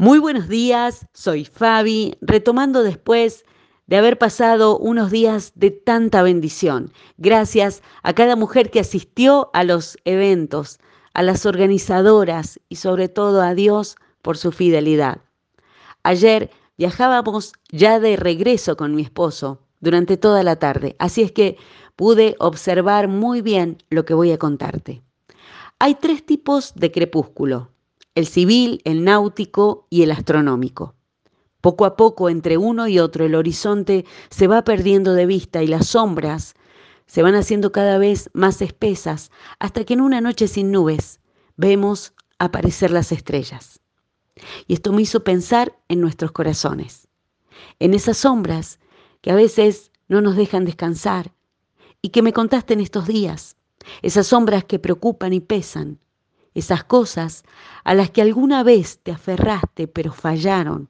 Muy 0.00 0.20
buenos 0.20 0.46
días, 0.46 1.08
soy 1.12 1.44
Fabi, 1.44 2.16
retomando 2.20 2.84
después 2.84 3.44
de 3.88 3.96
haber 3.96 4.16
pasado 4.16 4.78
unos 4.78 5.10
días 5.10 5.50
de 5.56 5.72
tanta 5.72 6.22
bendición. 6.22 6.92
Gracias 7.16 7.82
a 8.04 8.12
cada 8.12 8.36
mujer 8.36 8.70
que 8.70 8.78
asistió 8.78 9.50
a 9.54 9.64
los 9.64 9.98
eventos, 10.04 10.78
a 11.14 11.24
las 11.24 11.46
organizadoras 11.46 12.60
y 12.68 12.76
sobre 12.76 13.08
todo 13.08 13.42
a 13.42 13.54
Dios 13.54 13.96
por 14.22 14.38
su 14.38 14.52
fidelidad. 14.52 15.18
Ayer 16.04 16.48
viajábamos 16.76 17.54
ya 17.72 17.98
de 17.98 18.14
regreso 18.14 18.76
con 18.76 18.94
mi 18.94 19.02
esposo 19.02 19.66
durante 19.80 20.16
toda 20.16 20.44
la 20.44 20.54
tarde, 20.54 20.94
así 21.00 21.22
es 21.22 21.32
que 21.32 21.56
pude 21.96 22.36
observar 22.38 23.08
muy 23.08 23.42
bien 23.42 23.78
lo 23.90 24.04
que 24.04 24.14
voy 24.14 24.30
a 24.30 24.38
contarte. 24.38 25.02
Hay 25.80 25.96
tres 25.96 26.24
tipos 26.24 26.72
de 26.76 26.92
crepúsculo, 26.92 27.72
el 28.18 28.26
civil, 28.26 28.80
el 28.82 29.04
náutico 29.04 29.86
y 29.90 30.02
el 30.02 30.10
astronómico. 30.10 30.96
Poco 31.60 31.84
a 31.84 31.94
poco 31.94 32.28
entre 32.28 32.56
uno 32.56 32.88
y 32.88 32.98
otro 32.98 33.24
el 33.24 33.36
horizonte 33.36 34.04
se 34.28 34.48
va 34.48 34.64
perdiendo 34.64 35.14
de 35.14 35.24
vista 35.24 35.62
y 35.62 35.68
las 35.68 35.86
sombras 35.86 36.54
se 37.06 37.22
van 37.22 37.36
haciendo 37.36 37.70
cada 37.70 37.96
vez 37.96 38.28
más 38.32 38.60
espesas 38.60 39.30
hasta 39.60 39.84
que 39.84 39.94
en 39.94 40.00
una 40.00 40.20
noche 40.20 40.48
sin 40.48 40.72
nubes 40.72 41.20
vemos 41.56 42.12
aparecer 42.40 42.90
las 42.90 43.12
estrellas. 43.12 43.78
Y 44.66 44.74
esto 44.74 44.92
me 44.92 45.02
hizo 45.02 45.22
pensar 45.22 45.78
en 45.86 46.00
nuestros 46.00 46.32
corazones, 46.32 47.06
en 47.78 47.94
esas 47.94 48.16
sombras 48.18 48.80
que 49.20 49.30
a 49.30 49.36
veces 49.36 49.92
no 50.08 50.22
nos 50.22 50.34
dejan 50.34 50.64
descansar 50.64 51.32
y 52.02 52.08
que 52.08 52.22
me 52.22 52.32
contaste 52.32 52.74
en 52.74 52.80
estos 52.80 53.06
días, 53.06 53.56
esas 54.02 54.26
sombras 54.26 54.64
que 54.64 54.80
preocupan 54.80 55.32
y 55.34 55.38
pesan, 55.40 56.00
esas 56.54 56.84
cosas 56.84 57.44
a 57.84 57.94
las 57.94 58.10
que 58.10 58.22
alguna 58.22 58.62
vez 58.62 59.00
te 59.02 59.12
aferraste 59.12 59.88
pero 59.88 60.12
fallaron. 60.12 60.88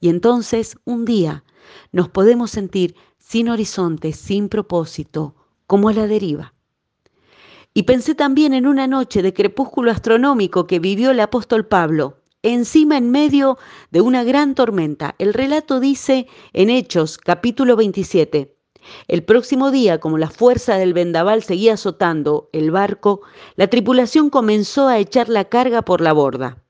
Y 0.00 0.08
entonces 0.08 0.76
un 0.84 1.04
día 1.04 1.44
nos 1.92 2.08
podemos 2.08 2.50
sentir 2.50 2.94
sin 3.18 3.48
horizonte, 3.48 4.12
sin 4.12 4.48
propósito, 4.48 5.34
como 5.66 5.88
a 5.88 5.92
la 5.92 6.06
deriva. 6.06 6.54
Y 7.74 7.82
pensé 7.82 8.14
también 8.14 8.54
en 8.54 8.66
una 8.66 8.86
noche 8.86 9.20
de 9.20 9.34
crepúsculo 9.34 9.90
astronómico 9.90 10.66
que 10.66 10.78
vivió 10.78 11.10
el 11.10 11.20
apóstol 11.20 11.66
Pablo, 11.66 12.22
encima 12.42 12.96
en 12.96 13.10
medio 13.10 13.58
de 13.90 14.00
una 14.00 14.24
gran 14.24 14.54
tormenta. 14.54 15.14
El 15.18 15.34
relato 15.34 15.80
dice 15.80 16.26
en 16.52 16.70
Hechos 16.70 17.18
capítulo 17.18 17.76
27, 17.76 18.55
el 19.08 19.22
próximo 19.24 19.70
día, 19.70 19.98
como 19.98 20.18
la 20.18 20.30
fuerza 20.30 20.76
del 20.76 20.94
vendaval 20.94 21.42
seguía 21.42 21.74
azotando 21.74 22.48
el 22.52 22.70
barco, 22.70 23.22
la 23.56 23.68
tripulación 23.68 24.30
comenzó 24.30 24.88
a 24.88 24.98
echar 24.98 25.28
la 25.28 25.44
carga 25.46 25.82
por 25.82 26.00
la 26.00 26.12
borda. 26.12 26.62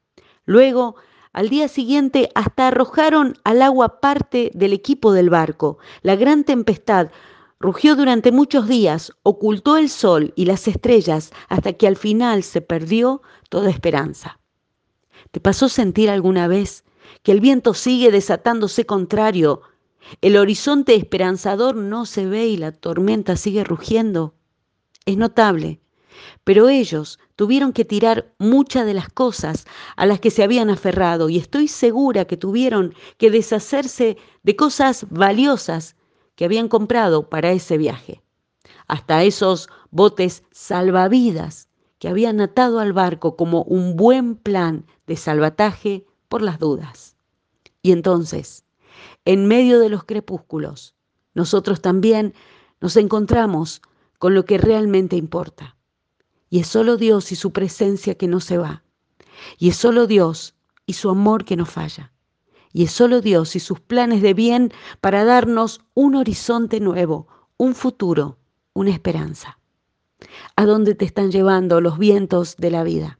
Luego, 0.44 0.96
al 1.32 1.48
día 1.48 1.68
siguiente, 1.68 2.30
hasta 2.34 2.68
arrojaron 2.68 3.36
al 3.44 3.60
agua 3.60 4.00
parte 4.00 4.50
del 4.54 4.72
equipo 4.72 5.12
del 5.12 5.28
barco. 5.28 5.78
La 6.02 6.16
gran 6.16 6.44
tempestad 6.44 7.10
rugió 7.58 7.96
durante 7.96 8.32
muchos 8.32 8.68
días, 8.68 9.12
ocultó 9.22 9.76
el 9.76 9.90
sol 9.90 10.32
y 10.36 10.46
las 10.46 10.68
estrellas 10.68 11.32
hasta 11.48 11.72
que 11.74 11.86
al 11.86 11.96
final 11.96 12.42
se 12.42 12.60
perdió 12.60 13.22
toda 13.48 13.70
esperanza. 13.70 14.38
¿Te 15.30 15.40
pasó 15.40 15.68
sentir 15.68 16.08
alguna 16.10 16.48
vez 16.48 16.84
que 17.22 17.32
el 17.32 17.40
viento 17.40 17.74
sigue 17.74 18.10
desatándose 18.10 18.86
contrario 18.86 19.62
el 20.20 20.36
horizonte 20.36 20.94
esperanzador 20.94 21.76
no 21.76 22.06
se 22.06 22.26
ve 22.26 22.46
y 22.46 22.56
la 22.56 22.72
tormenta 22.72 23.36
sigue 23.36 23.64
rugiendo. 23.64 24.34
Es 25.04 25.16
notable, 25.16 25.80
pero 26.44 26.68
ellos 26.68 27.18
tuvieron 27.36 27.72
que 27.72 27.84
tirar 27.84 28.32
muchas 28.38 28.86
de 28.86 28.94
las 28.94 29.08
cosas 29.08 29.66
a 29.96 30.06
las 30.06 30.20
que 30.20 30.30
se 30.30 30.42
habían 30.42 30.70
aferrado 30.70 31.28
y 31.28 31.38
estoy 31.38 31.68
segura 31.68 32.24
que 32.24 32.36
tuvieron 32.36 32.94
que 33.18 33.30
deshacerse 33.30 34.16
de 34.42 34.56
cosas 34.56 35.06
valiosas 35.10 35.96
que 36.34 36.44
habían 36.44 36.68
comprado 36.68 37.28
para 37.28 37.50
ese 37.52 37.78
viaje. 37.78 38.22
Hasta 38.88 39.24
esos 39.24 39.68
botes 39.90 40.44
salvavidas 40.52 41.68
que 41.98 42.08
habían 42.08 42.40
atado 42.40 42.78
al 42.78 42.92
barco 42.92 43.36
como 43.36 43.62
un 43.62 43.96
buen 43.96 44.36
plan 44.36 44.86
de 45.06 45.16
salvataje 45.16 46.06
por 46.28 46.42
las 46.42 46.58
dudas. 46.58 47.16
Y 47.82 47.92
entonces, 47.92 48.65
en 49.26 49.46
medio 49.46 49.80
de 49.80 49.90
los 49.90 50.04
crepúsculos, 50.04 50.94
nosotros 51.34 51.82
también 51.82 52.32
nos 52.80 52.96
encontramos 52.96 53.82
con 54.18 54.34
lo 54.34 54.44
que 54.44 54.56
realmente 54.56 55.16
importa. 55.16 55.76
Y 56.48 56.60
es 56.60 56.68
solo 56.68 56.96
Dios 56.96 57.32
y 57.32 57.36
su 57.36 57.52
presencia 57.52 58.14
que 58.14 58.28
no 58.28 58.40
se 58.40 58.56
va. 58.56 58.84
Y 59.58 59.68
es 59.68 59.76
solo 59.76 60.06
Dios 60.06 60.54
y 60.86 60.94
su 60.94 61.10
amor 61.10 61.44
que 61.44 61.56
no 61.56 61.66
falla. 61.66 62.12
Y 62.72 62.84
es 62.84 62.92
solo 62.92 63.20
Dios 63.20 63.56
y 63.56 63.60
sus 63.60 63.80
planes 63.80 64.22
de 64.22 64.32
bien 64.32 64.72
para 65.00 65.24
darnos 65.24 65.80
un 65.94 66.14
horizonte 66.14 66.78
nuevo, 66.78 67.26
un 67.56 67.74
futuro, 67.74 68.38
una 68.74 68.90
esperanza. 68.90 69.58
¿A 70.54 70.64
dónde 70.66 70.94
te 70.94 71.04
están 71.04 71.32
llevando 71.32 71.80
los 71.80 71.98
vientos 71.98 72.56
de 72.58 72.70
la 72.70 72.84
vida? 72.84 73.18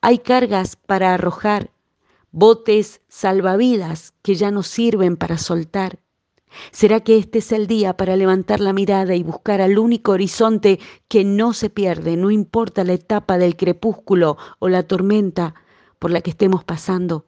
Hay 0.00 0.18
cargas 0.18 0.76
para 0.76 1.12
arrojar 1.12 1.73
botes 2.34 3.00
salvavidas 3.06 4.12
que 4.22 4.34
ya 4.34 4.50
no 4.50 4.64
sirven 4.64 5.16
para 5.16 5.38
soltar. 5.38 6.00
¿Será 6.72 6.98
que 6.98 7.16
este 7.16 7.38
es 7.38 7.52
el 7.52 7.68
día 7.68 7.96
para 7.96 8.16
levantar 8.16 8.58
la 8.58 8.72
mirada 8.72 9.14
y 9.14 9.22
buscar 9.22 9.60
al 9.60 9.78
único 9.78 10.12
horizonte 10.12 10.80
que 11.06 11.22
no 11.22 11.52
se 11.52 11.70
pierde, 11.70 12.16
no 12.16 12.32
importa 12.32 12.82
la 12.82 12.94
etapa 12.94 13.38
del 13.38 13.56
crepúsculo 13.56 14.36
o 14.58 14.68
la 14.68 14.82
tormenta 14.82 15.54
por 16.00 16.10
la 16.10 16.22
que 16.22 16.30
estemos 16.30 16.64
pasando? 16.64 17.24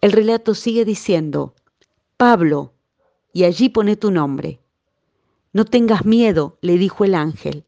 El 0.00 0.12
relato 0.12 0.54
sigue 0.54 0.84
diciendo, 0.84 1.54
Pablo, 2.16 2.72
y 3.32 3.44
allí 3.44 3.68
pone 3.68 3.96
tu 3.96 4.12
nombre. 4.12 4.60
No 5.52 5.64
tengas 5.64 6.04
miedo, 6.04 6.56
le 6.60 6.78
dijo 6.78 7.04
el 7.04 7.16
ángel. 7.16 7.64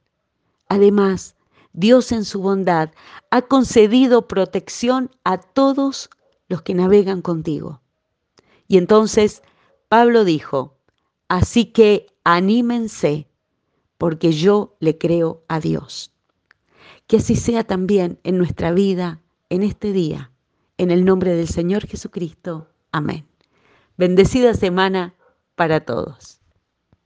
Además, 0.69 1.35
Dios 1.79 2.11
en 2.11 2.25
su 2.25 2.43
bondad 2.43 2.91
ha 3.31 3.43
concedido 3.43 4.27
protección 4.27 5.13
a 5.23 5.39
todos 5.39 6.11
los 6.49 6.63
que 6.63 6.75
navegan 6.75 7.23
contigo. 7.23 7.81
Y 8.67 8.79
entonces 8.79 9.43
Pablo 9.89 10.25
dijo, 10.25 10.77
así 11.29 11.67
que 11.67 12.07
anímense, 12.25 13.29
porque 13.97 14.33
yo 14.33 14.77
le 14.81 14.99
creo 14.99 15.45
a 15.47 15.61
Dios. 15.61 16.13
Que 17.07 17.19
así 17.19 17.37
sea 17.37 17.63
también 17.63 18.19
en 18.25 18.39
nuestra 18.39 18.73
vida, 18.73 19.21
en 19.49 19.63
este 19.63 19.93
día, 19.93 20.33
en 20.79 20.91
el 20.91 21.05
nombre 21.05 21.37
del 21.37 21.47
Señor 21.47 21.87
Jesucristo. 21.87 22.67
Amén. 22.91 23.25
Bendecida 23.97 24.53
semana 24.55 25.15
para 25.55 25.85
todos. 25.85 26.38